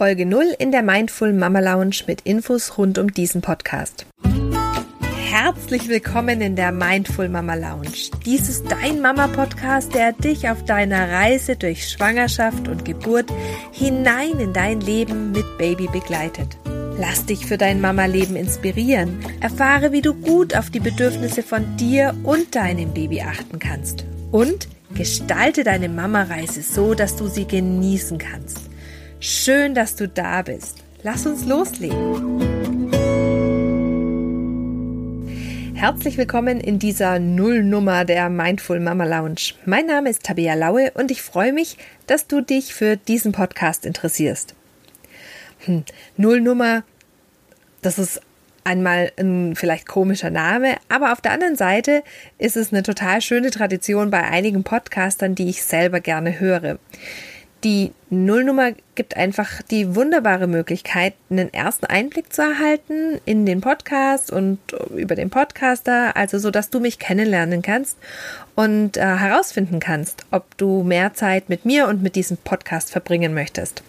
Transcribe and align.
Folge 0.00 0.24
0 0.24 0.54
in 0.58 0.72
der 0.72 0.80
Mindful 0.80 1.34
Mama 1.34 1.60
Lounge 1.60 2.04
mit 2.06 2.22
Infos 2.22 2.78
rund 2.78 2.96
um 2.96 3.12
diesen 3.12 3.42
Podcast. 3.42 4.06
Herzlich 5.28 5.88
willkommen 5.88 6.40
in 6.40 6.56
der 6.56 6.72
Mindful 6.72 7.28
Mama 7.28 7.52
Lounge. 7.52 8.08
Dies 8.24 8.48
ist 8.48 8.64
dein 8.70 9.02
Mama-Podcast, 9.02 9.94
der 9.94 10.14
dich 10.14 10.48
auf 10.48 10.64
deiner 10.64 11.10
Reise 11.10 11.54
durch 11.54 11.86
Schwangerschaft 11.86 12.66
und 12.66 12.86
Geburt 12.86 13.26
hinein 13.72 14.40
in 14.40 14.54
dein 14.54 14.80
Leben 14.80 15.32
mit 15.32 15.44
Baby 15.58 15.86
begleitet. 15.92 16.56
Lass 16.98 17.26
dich 17.26 17.44
für 17.44 17.58
dein 17.58 17.82
Mama-Leben 17.82 18.36
inspirieren. 18.36 19.22
Erfahre, 19.42 19.92
wie 19.92 20.00
du 20.00 20.14
gut 20.14 20.56
auf 20.56 20.70
die 20.70 20.80
Bedürfnisse 20.80 21.42
von 21.42 21.76
dir 21.76 22.14
und 22.22 22.54
deinem 22.54 22.94
Baby 22.94 23.20
achten 23.20 23.58
kannst. 23.58 24.06
Und 24.32 24.66
gestalte 24.94 25.62
deine 25.62 25.90
Mama-Reise 25.90 26.62
so, 26.62 26.94
dass 26.94 27.16
du 27.16 27.26
sie 27.26 27.46
genießen 27.46 28.16
kannst. 28.16 28.69
Schön, 29.22 29.74
dass 29.74 29.96
du 29.96 30.08
da 30.08 30.40
bist. 30.40 30.78
Lass 31.02 31.26
uns 31.26 31.44
loslegen. 31.44 32.40
Herzlich 35.74 36.16
willkommen 36.16 36.58
in 36.58 36.78
dieser 36.78 37.18
Nullnummer 37.18 38.06
der 38.06 38.30
Mindful 38.30 38.80
Mama 38.80 39.04
Lounge. 39.04 39.52
Mein 39.66 39.84
Name 39.84 40.08
ist 40.08 40.22
Tabea 40.22 40.54
Laue 40.54 40.92
und 40.92 41.10
ich 41.10 41.20
freue 41.20 41.52
mich, 41.52 41.76
dass 42.06 42.28
du 42.28 42.40
dich 42.40 42.72
für 42.72 42.96
diesen 42.96 43.32
Podcast 43.32 43.84
interessierst. 43.84 44.54
Hm, 45.66 45.84
Nullnummer, 46.16 46.82
das 47.82 47.98
ist 47.98 48.22
einmal 48.64 49.12
ein 49.18 49.54
vielleicht 49.54 49.86
komischer 49.86 50.30
Name, 50.30 50.76
aber 50.88 51.12
auf 51.12 51.20
der 51.20 51.32
anderen 51.32 51.56
Seite 51.56 52.04
ist 52.38 52.56
es 52.56 52.72
eine 52.72 52.82
total 52.82 53.20
schöne 53.20 53.50
Tradition 53.50 54.10
bei 54.10 54.22
einigen 54.22 54.64
Podcastern, 54.64 55.34
die 55.34 55.50
ich 55.50 55.62
selber 55.62 56.00
gerne 56.00 56.40
höre. 56.40 56.78
Die 57.62 57.92
Nullnummer 58.08 58.72
gibt 58.94 59.18
einfach 59.18 59.60
die 59.60 59.94
wunderbare 59.94 60.46
Möglichkeit, 60.46 61.12
einen 61.28 61.52
ersten 61.52 61.84
Einblick 61.84 62.32
zu 62.32 62.40
erhalten 62.40 63.20
in 63.26 63.44
den 63.44 63.60
Podcast 63.60 64.32
und 64.32 64.58
über 64.94 65.14
den 65.14 65.28
Podcaster, 65.28 66.16
also 66.16 66.38
so, 66.38 66.50
dass 66.50 66.70
du 66.70 66.80
mich 66.80 66.98
kennenlernen 66.98 67.60
kannst 67.60 67.98
und 68.56 68.96
äh, 68.96 69.00
herausfinden 69.00 69.78
kannst, 69.78 70.24
ob 70.30 70.56
du 70.56 70.82
mehr 70.82 71.12
Zeit 71.12 71.50
mit 71.50 71.66
mir 71.66 71.86
und 71.86 72.02
mit 72.02 72.16
diesem 72.16 72.38
Podcast 72.38 72.90
verbringen 72.90 73.34
möchtest. 73.34 73.82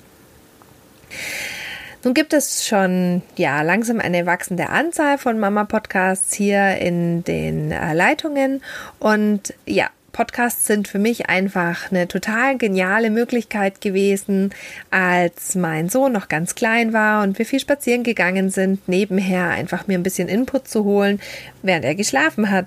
Nun 2.03 2.13
gibt 2.13 2.33
es 2.33 2.66
schon 2.66 3.22
ja 3.38 3.61
langsam 3.61 4.00
eine 4.00 4.25
wachsende 4.25 4.69
Anzahl 4.69 5.17
von 5.17 5.39
Mama 5.39 5.66
Podcasts 5.66 6.33
hier 6.33 6.78
in 6.78 7.23
den 7.23 7.72
äh, 7.72 7.94
Leitungen 7.94 8.61
und 9.00 9.53
ja, 9.66 9.89
Podcasts 10.11 10.65
sind 10.65 10.87
für 10.87 10.99
mich 10.99 11.29
einfach 11.29 11.91
eine 11.91 12.07
total 12.07 12.57
geniale 12.57 13.09
Möglichkeit 13.09 13.81
gewesen, 13.81 14.51
als 14.89 15.55
mein 15.55 15.89
Sohn 15.89 16.11
noch 16.11 16.27
ganz 16.27 16.55
klein 16.55 16.93
war 16.93 17.23
und 17.23 17.37
wir 17.37 17.45
viel 17.45 17.59
spazieren 17.59 18.03
gegangen 18.03 18.49
sind, 18.49 18.87
nebenher 18.87 19.49
einfach 19.49 19.87
mir 19.87 19.97
ein 19.97 20.03
bisschen 20.03 20.27
Input 20.27 20.67
zu 20.67 20.83
holen, 20.83 21.19
während 21.61 21.85
er 21.85 21.95
geschlafen 21.95 22.49
hat, 22.49 22.65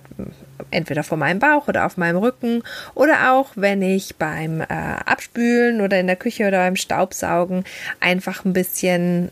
entweder 0.75 1.03
vor 1.03 1.19
meinem 1.19 1.39
Bauch 1.39 1.69
oder 1.69 1.87
auf 1.87 1.97
meinem 1.97 2.17
Rücken 2.17 2.63
oder 2.95 3.33
auch 3.33 3.53
wenn 3.55 3.83
ich 3.83 4.17
beim 4.17 4.61
äh, 4.61 4.65
Abspülen 4.67 5.81
oder 5.81 5.99
in 5.99 6.07
der 6.07 6.17
Küche 6.17 6.47
oder 6.47 6.59
beim 6.59 6.77
Staubsaugen 6.77 7.65
einfach 8.01 8.45
ein 8.45 8.53
bisschen 8.53 9.31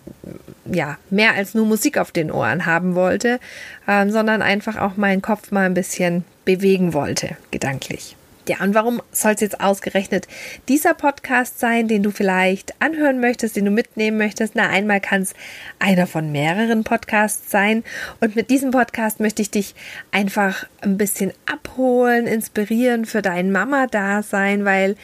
ja 0.65 0.99
mehr 1.11 1.35
als 1.35 1.55
nur 1.55 1.67
Musik 1.67 1.99
auf 1.99 2.13
den 2.13 2.31
Ohren 2.31 2.67
haben 2.67 2.95
wollte, 2.95 3.41
ähm, 3.89 4.11
sondern 4.11 4.43
einfach 4.43 4.77
auch 4.77 4.97
meinen 4.97 5.23
Kopf 5.23 5.51
mal 5.51 5.67
ein 5.67 5.75
bisschen 5.75 6.25
bewegen 6.45 6.95
wollte, 6.95 7.37
gedanklich. 7.51 8.17
Ja, 8.49 8.57
und 8.61 8.75
warum 8.75 9.01
soll 9.13 9.33
es 9.33 9.41
jetzt 9.41 9.61
ausgerechnet 9.61 10.27
dieser 10.69 10.95
Podcast 10.95 11.61
sein, 11.61 11.87
den 11.87 12.03
du 12.03 12.11
vielleicht 12.11 12.75
anhören 12.81 13.21
möchtest, 13.21 13.55
den 13.55 13.67
du 13.67 13.71
mitnehmen 13.71 14.19
möchtest? 14.19 14.57
Na, 14.57 14.69
einmal 14.69 15.01
kann 15.01 15.23
es 15.23 15.35
einer 15.79 16.09
von 16.09 16.33
mehreren 16.33 16.83
Podcasts 16.83 17.53
sein. 17.53 17.85
Und 18.21 18.35
mit 18.35 18.51
diesem 18.51 18.73
Podcast 18.73 19.21
möchte 19.21 19.43
ich 19.43 19.53
dich 19.53 19.77
einfach 20.11 20.67
ein 20.81 20.99
bisschen 20.99 21.33
abholen, 21.47 22.27
inspirieren 22.27 23.05
für 23.05 23.23
dein 23.23 23.53
Mama-Dasein, 23.53 24.65
weil 24.65 24.97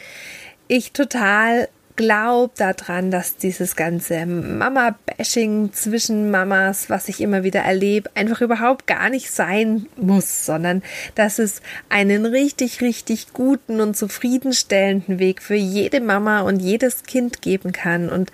ich 0.67 0.91
total 0.91 1.69
glaube 1.99 2.53
daran, 2.55 3.11
dass 3.11 3.35
dieses 3.35 3.75
ganze 3.75 4.25
Mama-Bashing 4.25 5.73
zwischen 5.73 6.31
Mamas, 6.31 6.89
was 6.89 7.09
ich 7.09 7.19
immer 7.19 7.43
wieder 7.43 7.59
erlebe, 7.59 8.09
einfach 8.15 8.39
überhaupt 8.39 8.87
gar 8.87 9.09
nicht 9.09 9.29
sein 9.29 9.87
muss, 9.97 10.45
sondern 10.45 10.81
dass 11.15 11.39
es 11.39 11.61
einen 11.89 12.25
richtig, 12.25 12.79
richtig 12.79 13.33
guten 13.33 13.81
und 13.81 13.97
zufriedenstellenden 13.97 15.19
Weg 15.19 15.41
für 15.41 15.55
jede 15.55 15.99
Mama 15.99 16.39
und 16.39 16.61
jedes 16.61 17.03
Kind 17.03 17.41
geben 17.41 17.73
kann. 17.73 18.07
Und 18.07 18.31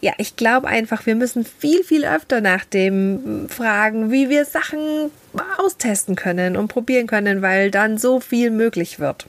ja, 0.00 0.12
ich 0.18 0.34
glaube 0.34 0.66
einfach, 0.66 1.06
wir 1.06 1.14
müssen 1.14 1.44
viel, 1.44 1.84
viel 1.84 2.04
öfter 2.04 2.40
nach 2.40 2.64
dem 2.64 3.46
fragen, 3.48 4.10
wie 4.10 4.30
wir 4.30 4.44
Sachen 4.44 5.12
austesten 5.58 6.16
können 6.16 6.56
und 6.56 6.66
probieren 6.66 7.06
können, 7.06 7.40
weil 7.40 7.70
dann 7.70 7.98
so 7.98 8.18
viel 8.18 8.50
möglich 8.50 8.98
wird. 8.98 9.28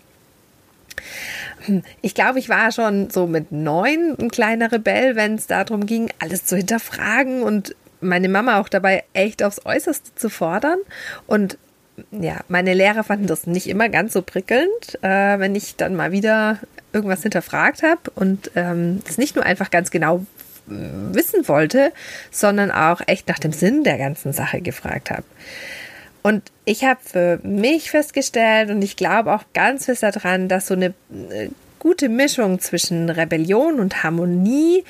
Ich 2.01 2.13
glaube, 2.13 2.39
ich 2.39 2.49
war 2.49 2.71
schon 2.71 3.09
so 3.09 3.27
mit 3.27 3.51
neun 3.51 4.15
ein 4.19 4.29
kleiner 4.29 4.71
Rebell, 4.71 5.15
wenn 5.15 5.35
es 5.35 5.47
darum 5.47 5.85
ging, 5.85 6.09
alles 6.19 6.45
zu 6.45 6.55
hinterfragen 6.55 7.43
und 7.43 7.75
meine 7.99 8.29
Mama 8.29 8.59
auch 8.59 8.69
dabei 8.69 9.03
echt 9.13 9.43
aufs 9.43 9.65
Äußerste 9.65 10.15
zu 10.15 10.29
fordern. 10.29 10.77
Und 11.25 11.57
ja, 12.11 12.41
meine 12.47 12.73
Lehrer 12.73 13.03
fanden 13.03 13.27
das 13.27 13.47
nicht 13.47 13.67
immer 13.67 13.89
ganz 13.89 14.13
so 14.13 14.21
prickelnd, 14.21 14.99
äh, 15.01 15.39
wenn 15.39 15.55
ich 15.55 15.75
dann 15.75 15.95
mal 15.95 16.11
wieder 16.11 16.59
irgendwas 16.93 17.23
hinterfragt 17.23 17.83
habe 17.83 18.11
und 18.15 18.51
ähm, 18.55 19.01
das 19.05 19.17
nicht 19.17 19.35
nur 19.35 19.45
einfach 19.45 19.71
ganz 19.71 19.91
genau 19.91 20.25
wissen 20.67 21.47
wollte, 21.47 21.91
sondern 22.29 22.71
auch 22.71 23.01
echt 23.07 23.27
nach 23.27 23.39
dem 23.39 23.53
Sinn 23.53 23.83
der 23.83 23.97
ganzen 23.97 24.33
Sache 24.33 24.61
gefragt 24.61 25.11
habe. 25.11 25.23
Und 26.23 26.43
ich 26.65 26.83
habe 26.83 26.99
für 27.01 27.39
mich 27.43 27.91
festgestellt 27.91 28.69
und 28.69 28.81
ich 28.81 28.95
glaube 28.95 29.33
auch 29.33 29.43
ganz 29.53 29.85
fest 29.85 30.03
daran, 30.03 30.49
dass 30.49 30.67
so 30.67 30.73
eine 30.73 30.87
äh, 31.31 31.49
gute 31.79 32.09
Mischung 32.09 32.59
zwischen 32.59 33.09
Rebellion 33.09 33.79
und 33.79 34.03
Harmonie 34.03 34.83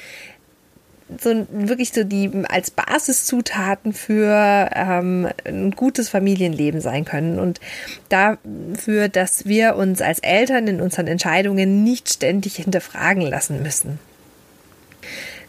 so 1.21 1.47
wirklich 1.51 1.93
so 1.93 2.03
die 2.03 2.29
als 2.49 2.71
Basiszutaten 2.71 3.93
für 3.93 4.69
ähm, 4.73 5.27
ein 5.45 5.71
gutes 5.71 6.09
Familienleben 6.09 6.81
sein 6.81 7.05
können 7.05 7.39
und 7.39 7.61
dafür, 8.09 9.07
dass 9.07 9.45
wir 9.45 9.75
uns 9.77 10.01
als 10.01 10.19
Eltern 10.19 10.67
in 10.67 10.81
unseren 10.81 11.07
Entscheidungen 11.07 11.83
nicht 11.83 12.09
ständig 12.09 12.57
hinterfragen 12.57 13.21
lassen 13.21 13.63
müssen. 13.63 13.99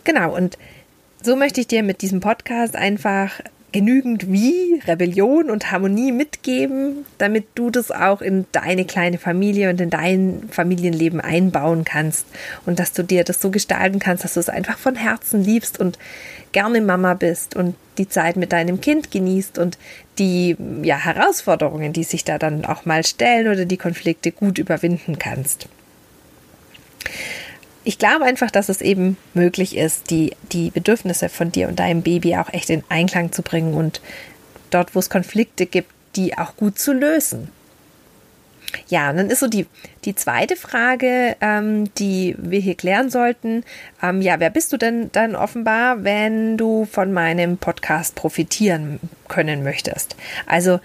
Genau, 0.05 0.35
und 0.35 0.59
so 1.23 1.35
möchte 1.35 1.61
ich 1.61 1.67
dir 1.67 1.83
mit 1.83 2.03
diesem 2.03 2.21
Podcast 2.21 2.77
einfach 2.77 3.41
genügend 3.73 4.33
wie 4.33 4.81
Rebellion 4.87 5.51
und 5.51 5.71
Harmonie 5.71 6.13
mitgeben, 6.13 7.05
damit 7.19 7.47
du 7.55 7.71
das 7.71 7.91
auch 7.91 8.23
in 8.23 8.47
deine 8.53 8.85
kleine 8.85 9.19
Familie 9.19 9.69
und 9.71 9.81
in 9.81 9.91
dein 9.91 10.49
Familienleben 10.51 11.21
einbauen 11.21 11.85
kannst. 11.85 12.27
Und 12.65 12.79
dass 12.79 12.93
du 12.93 13.03
dir 13.03 13.25
das 13.25 13.41
so 13.41 13.51
gestalten 13.51 13.99
kannst, 13.99 14.25
dass 14.25 14.35
du 14.35 14.41
es 14.41 14.49
einfach 14.49 14.79
von 14.79 14.97
Herzen 14.97 15.45
liebst 15.45 15.79
und 15.79 15.99
gerne 16.53 16.81
Mama 16.81 17.15
bist 17.15 17.57
und 17.57 17.75
die 17.99 18.09
Zeit 18.09 18.37
mit 18.37 18.53
deinem 18.53 18.81
Kind 18.81 19.11
genießt 19.11 19.59
und 19.59 19.77
die 20.19 20.57
ja, 20.83 20.97
Herausforderungen, 20.97 21.93
die 21.93 22.05
sich 22.05 22.25
da 22.25 22.39
dann 22.39 22.65
auch 22.65 22.87
mal 22.87 23.05
stellen 23.05 23.49
oder 23.49 23.65
die 23.65 23.77
Konflikte 23.77 24.33
gut 24.33 24.59
überwinden 24.59 25.19
kannst 25.19 25.69
ich 27.89 27.99
glaube 27.99 28.27
einfach, 28.27 28.51
dass 28.51 28.69
es 28.69 28.83
eben 28.83 29.17
möglich 29.33 29.75
ist, 29.75 30.11
die, 30.11 30.37
die 30.53 30.71
Bedürfnisse 30.71 31.31
von 31.31 31.51
dir 31.51 31.69
und 31.69 31.79
deinem 31.79 32.03
Baby 32.03 32.37
auch 32.37 32.53
echt 32.53 32.69
in 32.69 32.85
Einklang 32.91 33.33
zu 33.33 33.41
bringen 33.41 33.73
und 33.73 34.03
dort, 34.69 34.95
wo 34.95 34.99
es 34.99 35.09
Konflikte 35.09 35.65
gibt, 35.65 35.91
die 36.15 36.37
auch 36.37 36.55
gut 36.57 36.79
zu 36.79 36.93
lösen. 36.93 37.49
Ja, 38.89 39.09
und 39.09 39.17
dann 39.17 39.31
ist 39.31 39.41
so 39.41 39.47
die, 39.47 39.67
die 40.05 40.15
zweite 40.15 40.55
Frage, 40.55 41.35
ähm, 41.41 41.89
die 41.95 42.37
wir 42.37 42.61
hier 42.61 42.75
klären 42.75 43.09
sollten. 43.09 43.65
Ähm, 44.03 44.21
ja, 44.21 44.39
wer 44.39 44.51
bist 44.51 44.71
du 44.75 44.77
denn 44.77 45.11
dann 45.13 45.35
offenbar, 45.35 46.05
wenn 46.05 46.59
du 46.59 46.85
von 46.85 47.11
meinem 47.15 47.57
Podcast 47.57 48.15
profitieren 48.17 49.01
können 49.29 49.63
möchtest? 49.63 50.15
Also, 50.47 50.79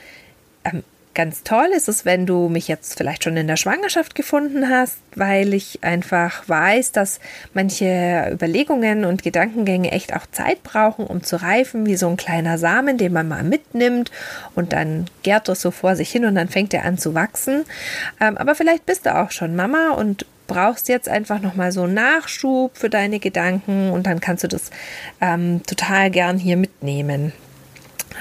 ähm, 0.64 0.84
Ganz 1.16 1.44
toll 1.44 1.68
ist 1.76 1.88
es, 1.88 2.06
wenn 2.06 2.26
du 2.26 2.50
mich 2.50 2.68
jetzt 2.68 2.98
vielleicht 2.98 3.24
schon 3.24 3.38
in 3.38 3.46
der 3.46 3.56
Schwangerschaft 3.56 4.16
gefunden 4.16 4.70
hast, 4.70 4.98
weil 5.14 5.54
ich 5.54 5.84
einfach 5.84 6.50
weiß, 6.50 6.92
dass 6.92 7.20
manche 7.54 8.30
Überlegungen 8.32 9.06
und 9.06 9.22
Gedankengänge 9.22 9.92
echt 9.92 10.16
auch 10.16 10.26
Zeit 10.32 10.64
brauchen, 10.64 11.06
um 11.06 11.22
zu 11.22 11.40
reifen, 11.40 11.86
wie 11.86 11.98
so 11.98 12.08
ein 12.10 12.18
kleiner 12.18 12.58
Samen, 12.58 12.98
den 12.98 13.14
man 13.14 13.28
mal 13.28 13.44
mitnimmt 13.44 14.10
und 14.56 14.74
dann 14.74 15.06
gärt 15.22 15.50
das 15.50 15.62
so 15.62 15.70
vor 15.70 15.96
sich 15.96 16.10
hin 16.10 16.26
und 16.26 16.34
dann 16.34 16.50
fängt 16.50 16.74
er 16.74 16.84
an 16.84 16.98
zu 16.98 17.14
wachsen. 17.14 17.64
Ähm, 18.20 18.36
aber 18.36 18.56
vielleicht 18.56 18.88
bist 18.88 19.06
du 19.06 19.16
auch 19.16 19.30
schon 19.30 19.56
Mama 19.56 19.92
und 19.92 20.26
brauchst 20.48 20.90
jetzt 20.90 21.10
einfach 21.10 21.40
nochmal 21.40 21.72
so 21.72 21.84
einen 21.84 21.94
Nachschub 21.94 22.76
für 22.76 22.90
deine 22.90 23.20
Gedanken 23.20 23.92
und 23.92 24.08
dann 24.08 24.20
kannst 24.20 24.46
du 24.46 24.48
das 24.48 24.72
ähm, 25.22 25.62
total 25.68 26.10
gern 26.10 26.40
hier 26.40 26.58
mitnehmen. 26.58 27.34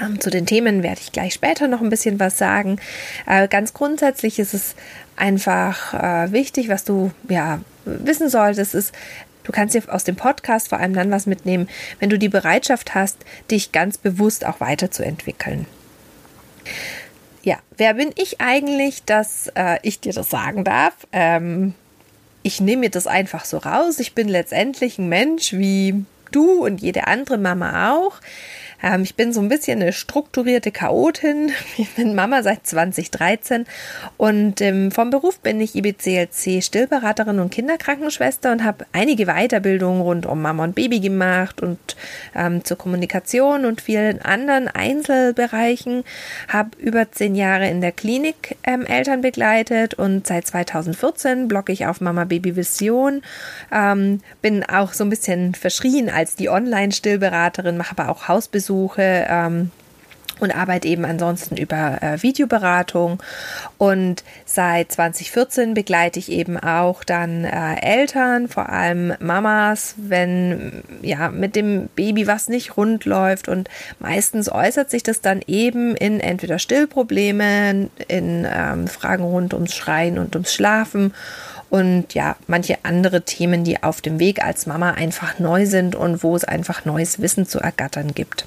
Ähm, 0.01 0.19
zu 0.19 0.29
den 0.29 0.45
Themen 0.45 0.83
werde 0.83 1.01
ich 1.01 1.11
gleich 1.11 1.33
später 1.33 1.67
noch 1.67 1.81
ein 1.81 1.89
bisschen 1.89 2.19
was 2.19 2.37
sagen. 2.37 2.79
Äh, 3.25 3.47
ganz 3.47 3.73
grundsätzlich 3.73 4.39
ist 4.39 4.53
es 4.53 4.75
einfach 5.15 5.93
äh, 5.93 6.31
wichtig, 6.31 6.69
was 6.69 6.83
du 6.83 7.11
ja 7.29 7.59
wissen 7.85 8.29
solltest, 8.29 8.75
ist, 8.75 8.93
Du 9.43 9.51
kannst 9.51 9.75
dir 9.75 9.83
aus 9.89 10.03
dem 10.03 10.15
Podcast 10.15 10.69
vor 10.69 10.79
allem 10.79 10.93
dann 10.93 11.11
was 11.11 11.25
mitnehmen, 11.25 11.69
wenn 11.99 12.09
du 12.09 12.17
die 12.17 12.29
Bereitschaft 12.29 12.95
hast, 12.95 13.17
dich 13.51 13.71
ganz 13.71 13.97
bewusst 13.97 14.45
auch 14.45 14.59
weiterzuentwickeln. 14.59 15.65
Ja, 17.43 17.57
wer 17.75 17.95
bin 17.95 18.11
ich 18.15 18.39
eigentlich, 18.39 19.03
dass 19.03 19.51
äh, 19.55 19.79
ich 19.83 19.99
dir 19.99 20.13
das 20.13 20.29
sagen 20.29 20.63
darf? 20.63 20.93
Ähm, 21.11 21.73
ich 22.41 22.61
nehme 22.61 22.81
mir 22.81 22.89
das 22.89 23.05
einfach 23.05 23.43
so 23.43 23.57
raus. 23.57 23.99
Ich 23.99 24.15
bin 24.15 24.29
letztendlich 24.29 24.97
ein 24.97 25.09
Mensch 25.09 25.51
wie 25.51 26.05
du 26.31 26.65
und 26.65 26.81
jede 26.81 27.07
andere 27.07 27.37
Mama 27.37 27.91
auch. 27.91 28.21
Ähm, 28.83 29.03
ich 29.03 29.15
bin 29.15 29.31
so 29.31 29.39
ein 29.39 29.47
bisschen 29.47 29.81
eine 29.81 29.93
strukturierte 29.93 30.71
Chaotin. 30.71 31.51
Ich 31.75 31.95
bin 31.95 32.13
Mama 32.13 32.43
seit 32.43 32.67
2013 32.67 33.65
und 34.17 34.61
ähm, 34.61 34.91
vom 34.91 35.09
Beruf 35.09 35.39
bin 35.39 35.59
ich 35.59 35.75
IBCLC 35.75 36.63
Stillberaterin 36.63 37.39
und 37.39 37.51
Kinderkrankenschwester 37.51 38.51
und 38.51 38.63
habe 38.63 38.85
einige 38.91 39.25
Weiterbildungen 39.25 40.01
rund 40.01 40.25
um 40.25 40.41
Mama 40.41 40.65
und 40.65 40.75
Baby 40.75 40.99
gemacht 40.99 41.61
und 41.61 41.79
ähm, 42.35 42.63
zur 42.63 42.77
Kommunikation 42.77 43.65
und 43.65 43.81
vielen 43.81 44.21
anderen 44.21 44.67
Einzelbereichen. 44.67 46.03
Habe 46.47 46.71
über 46.77 47.11
zehn 47.11 47.35
Jahre 47.35 47.69
in 47.69 47.81
der 47.81 47.91
Klinik 47.91 48.57
ähm, 48.63 48.85
Eltern 48.85 49.21
begleitet 49.21 49.93
und 49.95 50.27
seit 50.27 50.45
2014 50.45 51.47
blogge 51.47 51.73
ich 51.73 51.87
auf 51.87 52.01
Mama 52.01 52.25
Baby 52.25 52.55
Vision. 52.55 53.21
Ähm, 53.71 54.19
bin 54.41 54.63
auch 54.63 54.93
so 54.93 55.03
ein 55.03 55.09
bisschen 55.09 55.55
verschrien 55.55 56.09
als 56.09 56.35
die 56.35 56.49
Online-Stillberaterin, 56.49 57.77
mache 57.77 57.95
aber 57.97 58.09
auch 58.09 58.27
Hausbesuche 58.27 58.72
Besuche 58.73 59.27
ähm, 59.29 59.71
und 60.39 60.51
arbeite 60.51 60.87
eben 60.87 61.05
ansonsten 61.05 61.55
über 61.55 62.01
äh, 62.01 62.21
Videoberatung. 62.21 63.21
Und 63.77 64.23
seit 64.45 64.91
2014 64.91 65.73
begleite 65.75 66.17
ich 66.17 66.31
eben 66.31 66.57
auch 66.57 67.03
dann 67.03 67.45
äh, 67.45 67.75
Eltern, 67.81 68.47
vor 68.47 68.69
allem 68.69 69.13
Mamas, 69.19 69.93
wenn 69.97 70.83
ja 71.01 71.29
mit 71.29 71.55
dem 71.55 71.87
Baby 71.95 72.25
was 72.25 72.49
nicht 72.49 72.75
rund 72.77 73.05
läuft. 73.05 73.47
Und 73.47 73.69
meistens 73.99 74.51
äußert 74.51 74.89
sich 74.89 75.03
das 75.03 75.21
dann 75.21 75.41
eben 75.45 75.95
in 75.95 76.19
entweder 76.19 76.57
Stillproblemen, 76.57 77.91
in 78.07 78.47
ähm, 78.51 78.87
Fragen 78.87 79.23
rund 79.23 79.53
ums 79.53 79.75
Schreien 79.75 80.17
und 80.17 80.35
ums 80.35 80.53
Schlafen 80.53 81.13
und 81.73 82.13
ja, 82.13 82.35
manche 82.45 82.77
andere 82.83 83.23
Themen, 83.23 83.63
die 83.63 83.81
auf 83.81 83.99
dem 83.99 84.19
Weg 84.19 84.45
als 84.45 84.67
Mama 84.67 84.91
einfach 84.91 85.39
neu 85.39 85.65
sind 85.65 85.95
und 85.95 86.21
wo 86.21 86.35
es 86.35 86.43
einfach 86.43 86.85
neues 86.85 87.19
Wissen 87.19 87.47
zu 87.47 87.59
ergattern 87.59 88.13
gibt. 88.13 88.45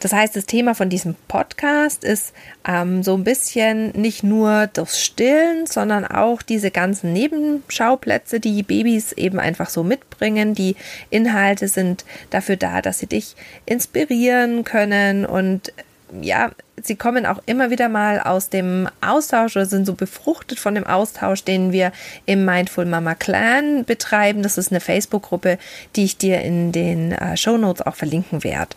Das 0.00 0.12
heißt, 0.12 0.36
das 0.36 0.46
Thema 0.46 0.74
von 0.74 0.88
diesem 0.88 1.14
Podcast 1.28 2.04
ist 2.04 2.32
ähm, 2.66 3.02
so 3.02 3.14
ein 3.14 3.24
bisschen 3.24 3.90
nicht 3.92 4.22
nur 4.22 4.68
das 4.72 5.00
Stillen, 5.00 5.66
sondern 5.66 6.04
auch 6.04 6.42
diese 6.42 6.70
ganzen 6.70 7.12
Nebenschauplätze, 7.12 8.40
die 8.40 8.62
Babys 8.62 9.12
eben 9.12 9.38
einfach 9.38 9.70
so 9.70 9.82
mitbringen. 9.82 10.54
Die 10.54 10.76
Inhalte 11.10 11.68
sind 11.68 12.04
dafür 12.30 12.56
da, 12.56 12.82
dass 12.82 12.98
sie 12.98 13.06
dich 13.06 13.36
inspirieren 13.66 14.64
können 14.64 15.24
und 15.24 15.72
ja, 16.20 16.50
sie 16.82 16.96
kommen 16.96 17.26
auch 17.26 17.40
immer 17.46 17.70
wieder 17.70 17.88
mal 17.88 18.20
aus 18.20 18.48
dem 18.48 18.88
Austausch 19.00 19.56
oder 19.56 19.66
sind 19.66 19.86
so 19.86 19.94
befruchtet 19.94 20.58
von 20.58 20.74
dem 20.74 20.86
Austausch, 20.86 21.44
den 21.44 21.72
wir 21.72 21.92
im 22.26 22.44
Mindful 22.44 22.84
Mama 22.84 23.14
Clan 23.14 23.84
betreiben. 23.84 24.42
Das 24.42 24.58
ist 24.58 24.70
eine 24.70 24.80
Facebook-Gruppe, 24.80 25.58
die 25.96 26.04
ich 26.04 26.18
dir 26.18 26.40
in 26.42 26.72
den 26.72 27.12
äh, 27.12 27.36
Show 27.36 27.56
Notes 27.56 27.86
auch 27.86 27.94
verlinken 27.94 28.44
werde. 28.44 28.76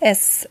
Es 0.00 0.48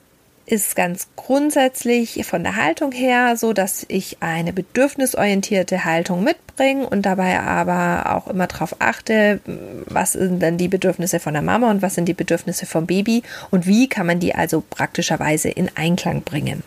ist 0.51 0.75
ganz 0.75 1.07
grundsätzlich 1.16 2.25
von 2.25 2.44
der 2.44 2.56
Haltung 2.56 2.92
her 2.92 3.38
so, 3.38 3.54
dass 3.54 3.86
ich 3.88 4.18
eine 4.19 4.51
bedürfnisorientierte 4.51 5.86
Haltung 5.86 6.24
mitbringe 6.24 6.88
und 6.88 7.04
dabei 7.04 7.40
aber 7.40 8.16
auch 8.16 8.28
immer 8.28 8.48
darauf 8.48 8.75
achte, 8.80 9.42
was 9.86 10.13
sind 10.13 10.42
denn 10.42 10.57
die 10.57 10.68
Bedürfnisse 10.68 11.19
von 11.19 11.34
der 11.34 11.44
Mama 11.44 11.69
und 11.69 11.84
was 11.84 11.94
sind 11.94 12.06
die 12.06 12.16
Bedürfnisse 12.16 12.66
vom 12.66 12.88
Baby 12.88 13.22
und 13.51 13.68
wie 13.68 13.88
kann 13.88 14.07
man 14.07 14.19
die 14.19 14.34
also 14.34 14.63
praktischerweise 14.68 15.50
in 15.50 15.69
Einklang 15.75 16.24
bringen. 16.24 16.63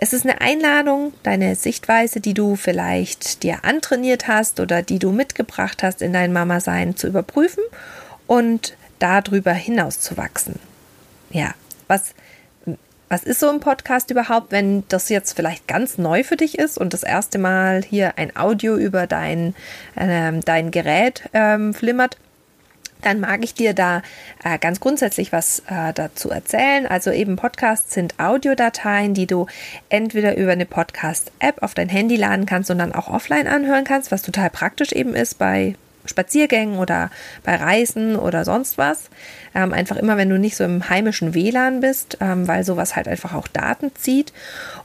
Es 0.00 0.12
ist 0.12 0.24
eine 0.24 0.40
Einladung, 0.40 1.12
deine 1.22 1.54
Sichtweise, 1.54 2.20
die 2.20 2.34
du 2.34 2.56
vielleicht 2.56 3.44
dir 3.44 3.64
antrainiert 3.64 4.26
hast 4.26 4.58
oder 4.58 4.82
die 4.82 4.98
du 4.98 5.12
mitgebracht 5.12 5.84
hast 5.84 6.02
in 6.02 6.12
dein 6.12 6.32
Mama-Sein 6.32 6.96
zu 6.96 7.06
überprüfen 7.06 7.62
und 8.26 8.76
darüber 8.98 9.52
hinaus 9.52 10.00
zu 10.00 10.16
wachsen. 10.16 10.58
Ja, 11.30 11.54
was 11.86 12.14
was 13.08 13.22
ist 13.22 13.40
so 13.40 13.48
ein 13.48 13.60
Podcast 13.60 14.10
überhaupt, 14.10 14.52
wenn 14.52 14.84
das 14.88 15.08
jetzt 15.08 15.34
vielleicht 15.34 15.66
ganz 15.66 15.98
neu 15.98 16.24
für 16.24 16.36
dich 16.36 16.58
ist 16.58 16.78
und 16.78 16.92
das 16.92 17.02
erste 17.02 17.38
Mal 17.38 17.82
hier 17.82 18.18
ein 18.18 18.36
Audio 18.36 18.76
über 18.76 19.06
dein, 19.06 19.54
äh, 19.96 20.32
dein 20.44 20.70
Gerät 20.70 21.28
ähm, 21.32 21.74
flimmert? 21.74 22.18
Dann 23.02 23.20
mag 23.20 23.44
ich 23.44 23.54
dir 23.54 23.74
da 23.74 24.02
äh, 24.44 24.58
ganz 24.58 24.80
grundsätzlich 24.80 25.32
was 25.32 25.60
äh, 25.68 25.92
dazu 25.94 26.30
erzählen. 26.30 26.86
Also 26.86 27.12
eben 27.12 27.36
Podcasts 27.36 27.94
sind 27.94 28.18
Audiodateien, 28.18 29.14
die 29.14 29.26
du 29.26 29.46
entweder 29.88 30.36
über 30.36 30.52
eine 30.52 30.66
Podcast-App 30.66 31.62
auf 31.62 31.74
dein 31.74 31.88
Handy 31.88 32.16
laden 32.16 32.44
kannst 32.44 32.70
und 32.70 32.78
dann 32.78 32.92
auch 32.92 33.08
offline 33.08 33.46
anhören 33.46 33.84
kannst, 33.84 34.10
was 34.10 34.22
total 34.22 34.50
praktisch 34.50 34.92
eben 34.92 35.14
ist 35.14 35.38
bei 35.38 35.76
Spaziergängen 36.04 36.78
oder 36.78 37.10
bei 37.44 37.56
Reisen 37.56 38.16
oder 38.16 38.44
sonst 38.44 38.78
was. 38.78 39.10
Ähm, 39.54 39.72
einfach 39.72 39.96
immer, 39.96 40.16
wenn 40.16 40.28
du 40.28 40.38
nicht 40.38 40.56
so 40.56 40.64
im 40.64 40.88
heimischen 40.88 41.34
WLAN 41.34 41.80
bist, 41.80 42.18
ähm, 42.20 42.46
weil 42.46 42.64
sowas 42.64 42.96
halt 42.96 43.08
einfach 43.08 43.34
auch 43.34 43.48
Daten 43.48 43.90
zieht. 43.94 44.32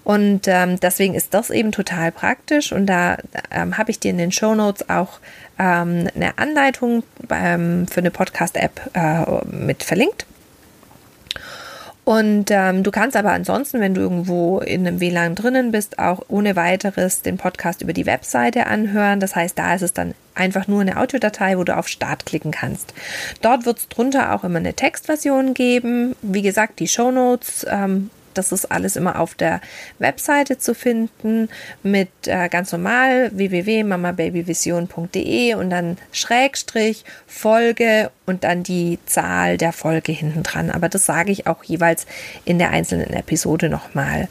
Und 0.04 0.48
ähm, 0.48 0.80
deswegen 0.80 1.16
ist 1.16 1.34
das 1.34 1.50
eben 1.50 1.72
total 1.72 2.12
praktisch. 2.12 2.72
Und 2.72 2.88
da 2.88 3.18
ähm, 3.52 3.78
habe 3.78 3.92
ich 3.92 4.00
dir 4.00 4.12
in 4.12 4.18
den 4.18 4.32
Show 4.32 4.56
Notes 4.56 4.90
auch 4.90 5.20
ähm, 5.60 6.10
eine 6.16 6.38
Anleitung 6.38 7.04
ähm, 7.30 7.88
für 7.88 8.00
eine 8.00 8.12
Podcast-App 8.12 8.92
äh, 8.94 9.46
mit 9.46 9.84
verlinkt. 9.84 10.26
Und 12.06 12.52
ähm, 12.52 12.84
du 12.84 12.92
kannst 12.92 13.16
aber 13.16 13.32
ansonsten, 13.32 13.80
wenn 13.80 13.94
du 13.94 14.02
irgendwo 14.02 14.60
in 14.60 14.86
einem 14.86 15.00
WLAN 15.00 15.36
drinnen 15.36 15.72
bist, 15.72 16.00
auch 16.00 16.22
ohne 16.28 16.56
weiteres 16.56 17.22
den 17.22 17.38
Podcast 17.38 17.82
über 17.82 17.94
die 17.94 18.06
Webseite 18.06 18.68
anhören. 18.68 19.22
Das 19.22 19.36
heißt, 19.36 19.58
da 19.58 19.74
ist 19.74 19.84
es 19.84 19.94
dann 19.94 20.14
einfach 20.36 20.68
nur 20.68 20.82
eine 20.82 20.98
Audiodatei, 21.00 21.58
wo 21.58 21.64
du 21.64 21.78
auf 21.78 21.88
Start 21.88 22.26
klicken 22.26 22.52
kannst. 22.52 22.94
Dort 23.42 23.66
wird 23.66 23.78
es 23.78 23.88
drunter 23.88 24.34
auch 24.34 24.44
immer 24.44 24.60
eine 24.60 24.74
Textversion 24.74 25.54
geben. 25.54 26.16
Wie 26.22 26.42
gesagt, 26.42 26.80
die 26.80 26.88
Show 26.88 27.12
Notes 27.12 27.66
ähm, 27.70 28.10
das 28.34 28.52
ist 28.52 28.72
alles 28.72 28.96
immer 28.96 29.20
auf 29.20 29.36
der 29.36 29.62
Webseite 30.00 30.58
zu 30.58 30.74
finden 30.76 31.50
mit 31.84 32.10
äh, 32.26 32.50
ganz 32.50 32.72
normal 32.72 33.30
www.mamababyvision.de 33.34 35.54
und 35.56 35.70
dann 35.70 35.98
Schrägstrich, 36.12 37.06
Folge 37.28 38.10
und 38.26 38.44
dann 38.44 38.64
die 38.64 39.00
Zahl 39.06 39.58
der 39.58 39.74
Folge 39.74 40.12
hinten 40.12 40.44
dran. 40.44 40.72
Aber 40.72 40.90
das 40.90 41.06
sage 41.06 41.32
ich 41.32 41.48
auch 41.48 41.64
jeweils 41.64 42.06
in 42.46 42.58
der 42.58 42.72
einzelnen 42.72 43.12
Episode 43.12 43.70
nochmal. 43.70 44.28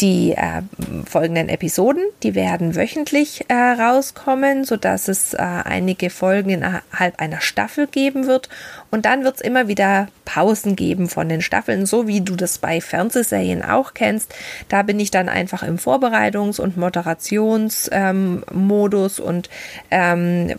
Die 0.00 0.32
äh, 0.32 0.62
folgenden 1.04 1.48
Episoden, 1.48 2.02
die 2.22 2.34
werden 2.34 2.76
wöchentlich 2.76 3.44
äh, 3.48 3.54
rauskommen, 3.54 4.64
sodass 4.64 5.08
es 5.08 5.34
äh, 5.34 5.38
einige 5.38 6.10
Folgen 6.10 6.50
innerhalb 6.50 7.20
einer 7.20 7.40
Staffel 7.40 7.86
geben 7.86 8.26
wird. 8.26 8.48
Und 8.90 9.04
dann 9.04 9.24
wird 9.24 9.36
es 9.36 9.40
immer 9.40 9.68
wieder 9.68 10.08
Pausen 10.24 10.76
geben 10.76 11.08
von 11.08 11.28
den 11.28 11.42
Staffeln, 11.42 11.86
so 11.86 12.06
wie 12.06 12.20
du 12.20 12.36
das 12.36 12.58
bei 12.58 12.80
Fernsehserien 13.10 13.62
auch 13.62 13.94
kennst. 13.94 14.34
Da 14.68 14.82
bin 14.82 15.00
ich 15.00 15.10
dann 15.10 15.28
einfach 15.28 15.62
im 15.62 15.78
Vorbereitungs- 15.78 16.60
und 16.60 16.76
Moderationsmodus 16.76 19.18
ähm, 19.18 19.24
und 19.24 19.48
ähm, 19.90 20.52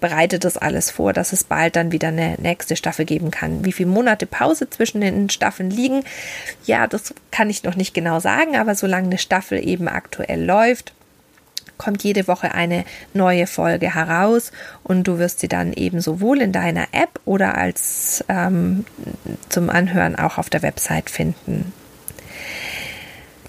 bereite 0.00 0.38
das 0.38 0.56
alles 0.56 0.92
vor, 0.92 1.12
dass 1.12 1.32
es 1.32 1.44
bald 1.44 1.76
dann 1.76 1.92
wieder 1.92 2.08
eine 2.08 2.36
nächste 2.38 2.76
Staffel 2.76 3.04
geben 3.04 3.30
kann. 3.30 3.64
Wie 3.64 3.72
viele 3.72 3.90
Monate 3.90 4.26
Pause 4.26 4.68
zwischen 4.70 5.00
den 5.00 5.30
Staffeln 5.30 5.70
liegen, 5.70 6.02
ja, 6.64 6.86
das 6.86 7.14
kann 7.30 7.48
ich 7.50 7.62
noch 7.64 7.76
nicht 7.76 7.94
genau 7.94 8.20
sagen, 8.20 8.56
aber 8.56 8.74
solange 8.74 9.06
eine 9.06 9.18
Staffel 9.18 9.66
eben 9.66 9.88
aktuell 9.88 10.44
läuft, 10.44 10.92
kommt 11.78 12.04
jede 12.04 12.28
Woche 12.28 12.54
eine 12.54 12.84
neue 13.12 13.46
Folge 13.46 13.94
heraus 13.94 14.52
und 14.82 15.04
du 15.04 15.18
wirst 15.18 15.40
sie 15.40 15.48
dann 15.48 15.72
eben 15.72 16.00
sowohl 16.00 16.40
in 16.40 16.52
deiner 16.52 16.88
App 16.92 17.20
oder 17.24 17.56
als 17.56 18.24
ähm, 18.28 18.84
zum 19.48 19.70
Anhören 19.70 20.16
auch 20.16 20.38
auf 20.38 20.50
der 20.50 20.62
Website 20.62 21.10
finden. 21.10 21.72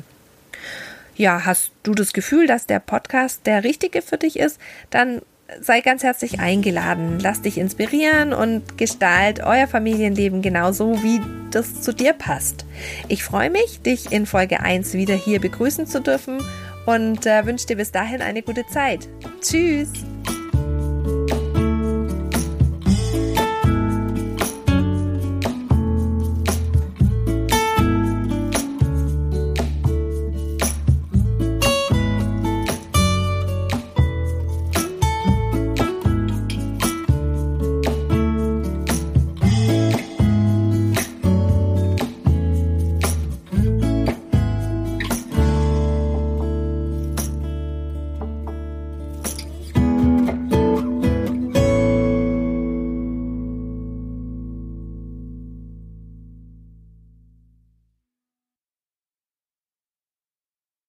ja, 1.18 1.44
hast 1.44 1.72
du 1.82 1.94
das 1.94 2.12
Gefühl, 2.12 2.46
dass 2.46 2.66
der 2.66 2.78
Podcast 2.78 3.44
der 3.44 3.64
richtige 3.64 4.02
für 4.02 4.18
dich 4.18 4.38
ist, 4.38 4.60
dann 4.90 5.20
sei 5.60 5.80
ganz 5.80 6.02
herzlich 6.02 6.40
eingeladen. 6.40 7.18
Lass 7.20 7.42
dich 7.42 7.58
inspirieren 7.58 8.32
und 8.32 8.78
gestalt 8.78 9.40
euer 9.40 9.66
Familienleben 9.66 10.42
genauso, 10.42 11.02
wie 11.02 11.20
das 11.50 11.80
zu 11.80 11.92
dir 11.92 12.12
passt. 12.12 12.64
Ich 13.08 13.24
freue 13.24 13.50
mich, 13.50 13.80
dich 13.80 14.12
in 14.12 14.26
Folge 14.26 14.60
1 14.60 14.94
wieder 14.94 15.14
hier 15.14 15.40
begrüßen 15.40 15.86
zu 15.86 16.00
dürfen 16.00 16.42
und 16.86 17.26
äh, 17.26 17.46
wünsche 17.46 17.66
dir 17.66 17.76
bis 17.76 17.92
dahin 17.92 18.22
eine 18.22 18.42
gute 18.42 18.66
Zeit. 18.66 19.08
Tschüss! 19.40 19.90